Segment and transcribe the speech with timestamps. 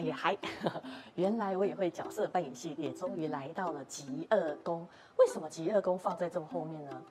[0.00, 0.36] 也还，
[1.16, 4.86] 原来我也会角色扮演系列终于来到了极恶宫。
[5.18, 7.02] 为什么极恶宫放在这么后面呢？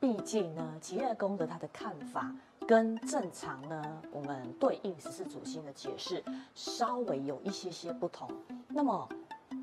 [0.00, 2.34] 毕竟呢，极恶宫的他的看法
[2.66, 6.22] 跟正常呢，我们对应十四主星的解释
[6.54, 8.28] 稍微有一些些不同。
[8.68, 9.08] 那么。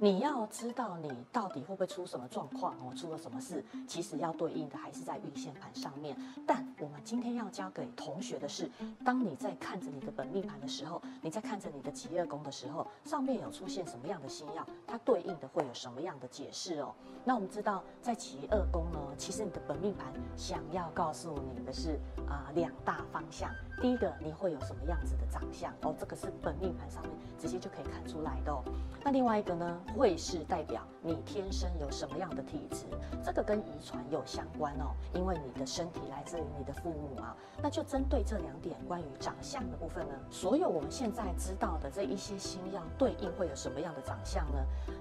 [0.01, 6.15] 你要知道你到底会不会出什么状况哦，出了什么事，其实要对应的还是在运线盘上面。
[6.47, 8.71] 但我们今天要教给同学的是，
[9.03, 16.95] 当你在看着你的本命盘的时候，你在看着你的疾厄宫的时候，上面有出现什么样的星曜，它对应的会有什么样的解释哦。
[17.25, 23.51] 那我们知道，在疾厄宫呢，其实你的本命盘想要告诉你的是啊、两大方向。
[23.81, 25.93] 第一个，你会有什么样子的长相哦？
[25.99, 28.63] 这个是本命盘上面直接就可以看出来的哦。
[29.03, 32.85] 那另外一个呢，会是代表你天生有什么样的体质，
[33.23, 34.95] 这个跟遗传有相关哦。
[35.13, 44.57] 因为你的身体来自于你的父母啊，那就针对这两点关于长相的部分呢，所有我们现在知道的这一些星曜对应会有什么样的长相呢？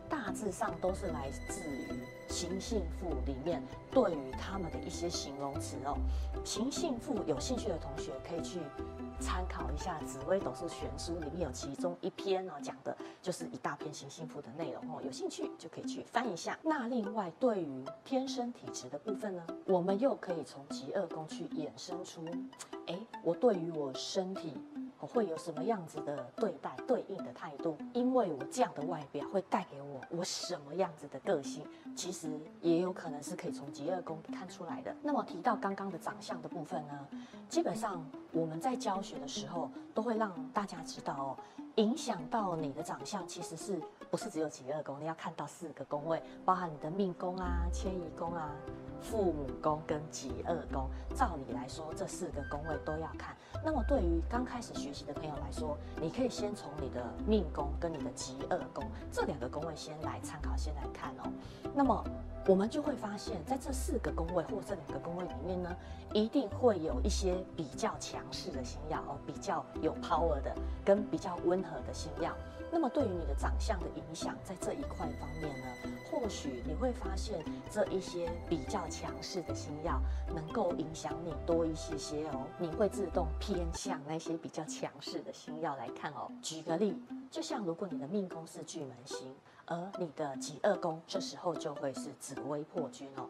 [0.08, 5.96] 大致上都是来自于行信谱里面对于他们的一些形容词哦。
[6.44, 8.60] 行信谱有兴趣的同学可以去
[9.20, 15.00] 参考一下《紫微斗数全书》，里面有其中一篇哦，讲的就是一大篇行星谱的内容哦。
[15.04, 16.58] 有兴趣就可以去翻一下。
[16.62, 22.24] 那另外对于天生体质的部分呢，我们又可以从极恶宫去衍生出，
[22.86, 24.54] 哎，我对于我身体。
[25.00, 27.78] 我会有什么样子的对待对应的态度？
[27.92, 31.64] 因为我这样的外表会带给我我什么样子的个性？
[31.94, 34.94] 其实也有可能是可以从极二宫看出来的。
[35.02, 37.06] 那么提到刚刚的长相的部分呢，
[37.48, 41.36] 基本上我们在教学的时候都会让大家知道哦，
[41.76, 45.00] 影响到你的长相其实是不是只有极二宫？
[45.00, 48.50] 你要看到四个宫位，包含你的命宫啊、迁移宫啊。
[49.00, 53.36] 父母宫跟极二宫，照理来说，这四个宫位都要看。
[53.64, 61.32] 那么，对于刚开始学习的朋友来说，你可以先从你的命宫跟你的极二宫这两个宫位先先来参考，先来看哦。
[61.74, 62.04] 那么，
[62.46, 65.74] 我们就会发现，在这四个宫位或这两个宫位里面呢，
[66.12, 70.54] 一定会有一些比较强势的星曜哦，比较有 power 的，
[70.84, 72.34] 跟比较温和的星曜。
[72.70, 75.66] 那么对于你的长相的影响，在这一块方面呢，
[76.10, 79.98] 或许你会发现这一些比较强势的星曜
[80.34, 86.30] 能够影响你多一些些哦，你会自动偏向那些比较强势的星曜来看哦。
[86.42, 86.94] 举个例，
[87.30, 89.34] 就像如果你的命宫是巨门星，
[89.68, 93.28] 而你的己二宫这时候就会是紫微破军哦。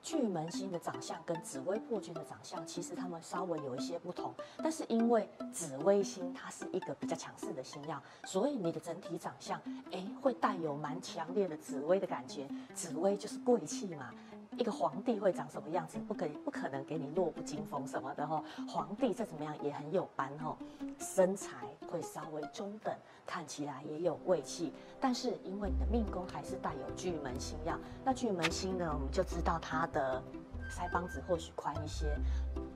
[0.00, 9.60] 巨门星的长相跟紫微破军的长相，其实他们稍微有一些不同，但是因为紫微星它是一个比较强势的星曜，所以你的整体长相，
[9.92, 12.48] 哎，会带有蛮强烈的紫微的感觉。
[12.74, 14.10] 紫微就是贵气嘛，
[14.58, 15.98] 一个皇帝会长什么样子？
[16.06, 18.42] 不可以，不可能给你弱不禁风什么的哈。
[18.68, 20.56] 皇帝再怎么样也很有班哈，
[20.98, 22.94] 身材会稍微中等，
[23.26, 30.22] 看起来也有贵气，但是因为你的命宫还是带有巨门星曜，那巨门星呢，我们就知道它的
[30.72, 32.18] 腮帮子或许宽一些。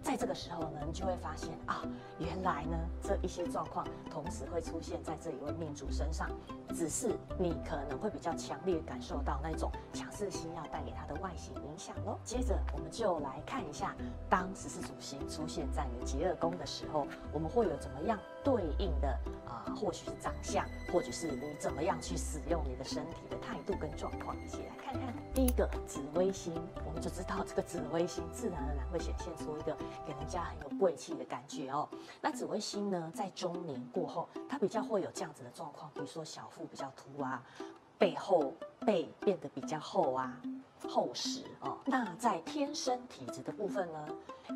[0.02, 1.82] 在这个时候呢，你就会发现啊，
[2.20, 6.30] 原来呢这一些状况同时会出现在这一位命主身上，
[6.74, 12.18] 只是你可能会比较强烈感受到那种强势星要带给他的外形影响喽。
[12.22, 13.96] 接着我们就来看一下，
[14.28, 19.08] 当十四主星出现在你疾厄宫的时候，我们会有怎么样对应的
[19.44, 25.12] 啊、或许是长相，或者是你怎么样去使用你的身体的态度跟状况，一起来看看。
[25.34, 26.54] 第一个紫微星，
[26.86, 29.76] 我们就知道这个紫微星自然而然会显现出一个。
[30.06, 31.88] 给人家很有贵气的感觉哦。
[32.20, 37.42] 那紫微星呢，在中年过后，它比较会有这样子的状况，比如说小腹比较凸啊，
[37.98, 38.54] 背后
[38.86, 40.40] 背变得比较厚啊，
[40.88, 41.76] 厚实哦。
[41.84, 44.08] 那在天生体质的部分呢，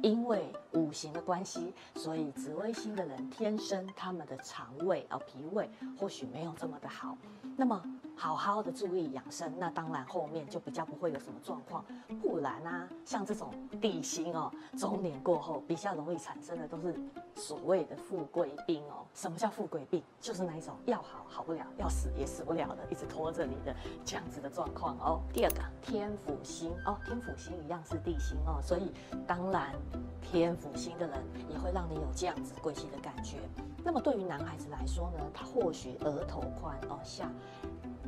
[0.03, 7.17] 因为五行的关系，所以紫微星的人天生他们的肠胃哦，脾胃或许没有这么的好。
[7.57, 7.83] 那么
[8.17, 11.85] 好好的注意养生，那当然后面就比较不会有什么状况。
[12.23, 16.95] 不然啊，像这种地星哦，中年过后比较容易产生的都是
[17.35, 19.05] 所谓的富贵病哦。
[19.15, 20.03] 什么叫富贵病？
[20.21, 23.75] 就是那一种要好好不了，要死也死不了的，一直拖着你的
[24.05, 25.21] 这样子的状况哦。
[25.33, 28.93] 第二个天府星哦，天府星一样是地星哦，所以
[29.27, 29.75] 当然
[30.21, 31.19] 天府星的人
[31.49, 33.37] 也会让你有这样子贵气的感觉。
[33.83, 37.31] 那么对于男孩子来说呢，他或许额头宽哦，下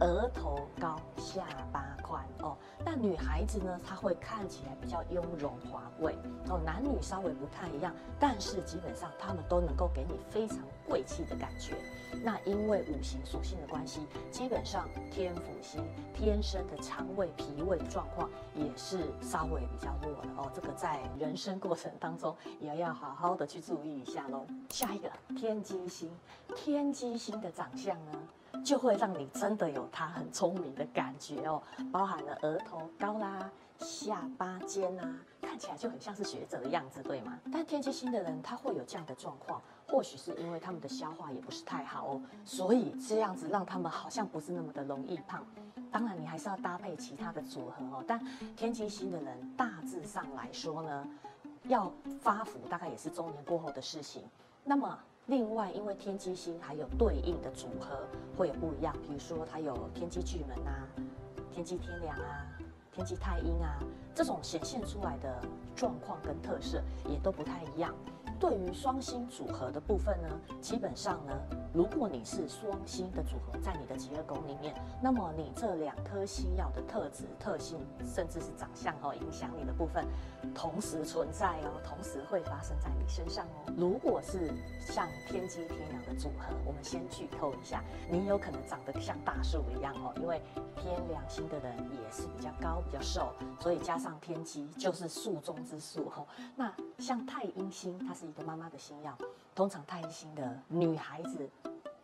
[0.01, 2.57] 额头高，下巴宽哦。
[2.85, 6.17] 但女孩子呢，她会看起来比较雍容华贵
[6.49, 6.61] 哦。
[6.65, 10.59] 男女稍微不太一样，但是基本上他们都能够给你非常
[10.89, 11.77] 贵气的感觉。
[12.25, 20.51] 那因为五行属性的关系，基本上天府星天生的肠胃、脾胃的状况也是稍微比较弱的哦。
[20.55, 24.45] 这个在人生过程当中也要好好的去注意一下喽。
[24.69, 26.11] 下一个天机星，
[26.55, 28.19] 天机星的长相呢，
[28.65, 37.39] 就会让你真的有他很聪明的感觉哦，包含了额头高啦、下巴尖啊，看起来就很像是学者的样子，对吗？
[37.53, 45.45] 但天机星的人他会有这样的状况，或许是因为他们的消化也不是太好哦，所以这样子让他们好像不是那么的容易胖。
[45.91, 48.05] 当然，你还是要搭配其他的组合哦。
[48.07, 48.19] 但
[48.57, 51.07] 天机星的人大致上来说呢，
[51.65, 54.23] 要发福大概也是中年过后的事情。
[54.65, 60.87] 那么另外，因为天机星还有对应的组合会有不一样，比如说它有天机巨门啊、
[61.51, 62.47] 天机天梁啊、
[62.91, 63.79] 天机太阴啊，
[64.15, 65.41] 这种显现出来的
[65.77, 67.95] 状况跟特色也都不太一样。
[68.43, 70.29] 对于双星组合的部分呢，
[70.61, 71.33] 基本上呢，
[71.73, 80.05] 如果你是双星的组合在你的疾厄宫里面，那么你这两颗星耀的特质、特性，甚至是长相哦，影响你的部分，
[80.53, 83.73] 同时存在哦，同时会发生在你身上哦。
[83.77, 87.81] 如果是像天机天阳的组合，我们先剧透一下，
[88.11, 90.43] 你有可能长得像大树一样哦，因为
[90.75, 96.27] 天良星的人也是比较高、比较瘦，所以加上天机就是树中之树哦。
[96.57, 99.13] 那像太阴星，它是一个妈妈的星曜，
[99.55, 101.47] 通常太阴星的女孩子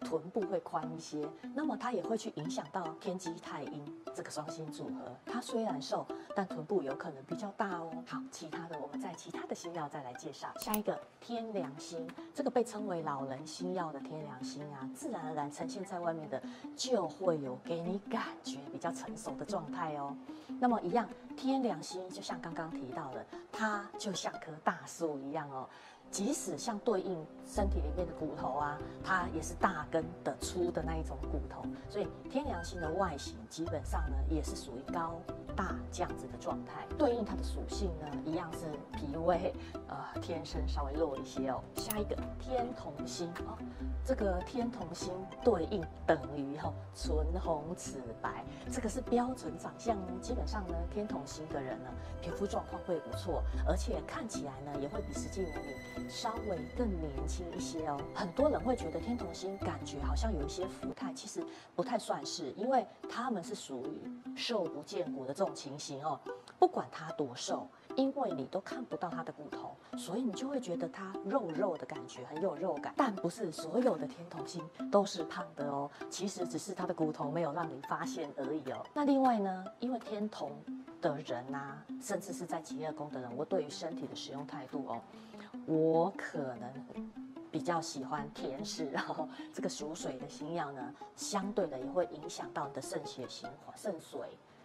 [0.01, 5.17] 臀部会宽一些，那么它也会去影响到天机太阴这个双星组合。
[5.25, 7.91] 它虽然瘦，但臀部有可能比较大哦。
[8.07, 10.49] 好，其他的我们在其他的星曜再来介绍。
[10.59, 16.43] 下一个天梁星，这个被称为老人星曜的天梁星啊，自然而然呈现在外面的
[16.77, 20.15] 就会有给你感觉比较成熟的状态哦。
[20.61, 21.09] 那么一样，
[21.39, 25.69] 天梁星就像刚刚提到的，它就像棵大树一样哦。
[26.10, 35.20] 即使像对应身体里面的骨头啊，它也是大根的粗的那一种骨头，所以天梁星的外形基本上呢，也是属于高
[35.58, 36.87] 大这样子的状态。
[36.96, 38.66] 对应它的属性呢，一样是
[38.96, 39.52] 脾胃，
[39.88, 41.60] 呃，天生稍微弱一些哦。
[41.75, 43.58] 下一个天同星哦，
[44.05, 45.12] 这个天同星
[45.43, 50.06] 对应等于哈唇红齿白，这个是标准长相哦。
[50.22, 51.90] 基本上呢，天同星的人呢，
[52.22, 56.08] 皮肤状况会不错，而且看起来呢，也会比实际年龄。
[56.08, 61.44] 稍微更年轻一些哦，很多人会觉得天同星感觉好像有一些福态，其实
[61.75, 66.19] 不太算是，因为他们是属于瘦不见骨的这种情形哦。
[66.59, 72.93] 不管他多瘦，因为你都看不到他的骨头，所以你就会觉得他肉肉的感觉，很有肉感。
[72.97, 78.85] 但不是所有的天同星都是胖的哦，其实只是他的骨头没有让你发现而已哦。
[78.93, 80.50] 那另外呢，因为天同
[81.00, 85.01] 的人呐、啊，甚至是在企业宫的人，我对于身体的使用态度哦。
[85.65, 87.11] 我可能
[87.53, 94.21] 比较喜欢甜食，然后这个属水的星曜呢，相对的也会影响到你的肾血循环、肾水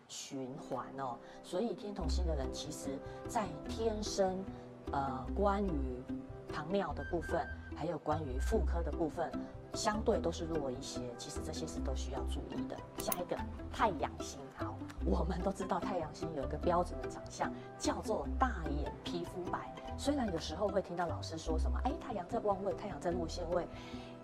[0.08, 1.18] 循环哦。
[1.44, 2.98] 所以天同星的人，其实
[3.28, 4.44] 在天生，
[4.92, 6.04] 呃，关于
[6.52, 7.46] 糖尿的部分，
[7.76, 9.32] 还有关于妇科的部分，
[9.74, 11.02] 相对都是弱一些。
[11.18, 12.78] 其实这些是都需要注意的。
[13.00, 13.36] 下一个
[13.72, 19.74] 太阳星，好，我们都知道太阳星有一个标准的长相，叫做大眼皮肤白。
[19.98, 23.68] 虽然有时候会听到老师说什么，哎，太阳在旺位，太阳在落陷位，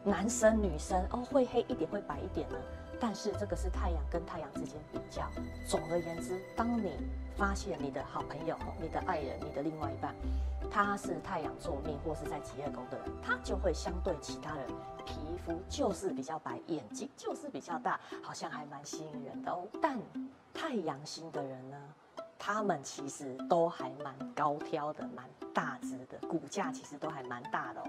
[0.03, 2.55] 男生女生哦会黑一点，会白一点呢。
[3.01, 5.29] 但是这个是太阳跟太阳之间比较。
[5.65, 6.97] 总而言之，当你
[7.37, 10.13] 发现你的好朋友、你的爱人、你的另外一半，
[10.69, 14.67] 他是太阳坐命或是在企业宫的人，他就会相对其他人
[15.05, 15.15] 皮
[15.45, 19.65] 肤就是比较白，眼睛就是比较大，好像还蛮吸引人的哦。
[19.81, 19.97] 但
[20.53, 21.77] 太阳星的人呢？
[22.41, 27.83] 他们其实都还蛮高挑的，蛮大只的，骨架其实都还蛮大的哦。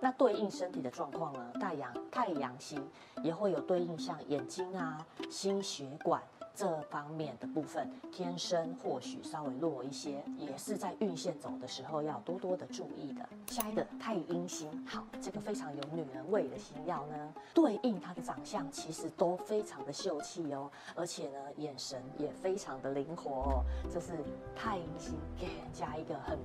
[0.00, 1.52] 那对应身体的状况呢？
[1.60, 2.82] 太阳太阳星
[3.22, 6.22] 也会有对应像眼睛啊、心血管。
[6.58, 13.28] 这方面的部分，天生或许稍微弱一些，也是在运线走的时候要多多的注意的。
[13.48, 24.12] 下一个太阴星，好，这个非常有女人味的星曜呢，对应她的长相其实都非常的秀气哦，而且呢，眼神也非常的灵活哦，这是
[24.54, 26.38] 太阴星给人家一个很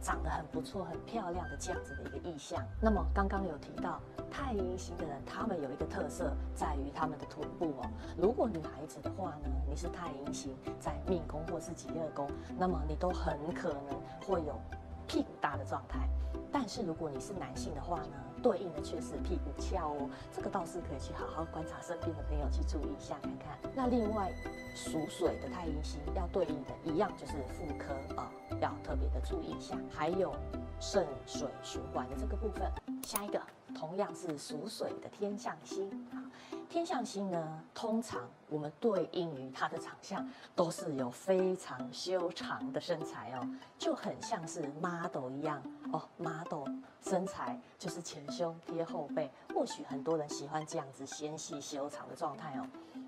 [0.00, 2.62] 长得很不错、很漂亮的这样子的一个意象。
[2.80, 14.58] 那么刚刚有提到太阴星的人，他们有一个特色在于他们的臀部哦，如果女孩子的话呢，你是太阴星在命宫或是己月宫，那么你都很可能会有
[15.06, 16.08] 屁股大的状态。
[16.52, 23.58] 但是如果你是男性的话呢，对应的却是屁股翘哦，这个倒是可以去好好观察身边的朋友去注意一下看看。
[23.74, 24.32] 那另外
[24.74, 28.30] 属水的太阴星要对应的一样就是妇科啊、
[28.60, 29.76] 要特别的注意一下。
[29.90, 30.34] 还有
[30.80, 32.70] 肾水循环的这个部分。
[33.02, 33.40] 下一个
[33.74, 36.18] 同样是属水的天相星，好。
[36.68, 45.60] 天相星呢，通常我们对应于它的长相，都是有非常修长的身材哦，就很像是 model 一样
[45.92, 46.59] 哦，model
[47.10, 52.64] 身材就是前胸贴后背，或许很多人喜欢这样子纤细修长的状态哦。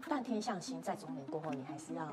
[0.08, 2.08] 但天象星在中年过后，你还是要。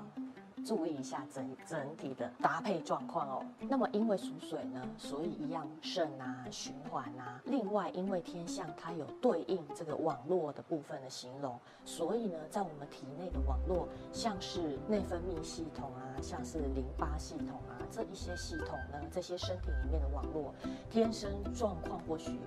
[0.66, 3.46] 注意一下整整体的搭配状况哦。
[3.68, 7.42] 那么因为属水呢，所以一样肾啊、循环啊。
[7.46, 20.54] 另外，因为天象它有对应这个网络的部分的形容，所以呢，在我们体内的网络，像是内分泌系统啊，像是淋巴系统啊，这一些系统呢，这些身体里面的网络，
[20.90, 22.40] 天生状况或许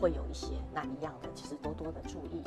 [0.00, 2.42] 会有一些那一样的，其实多多的注意。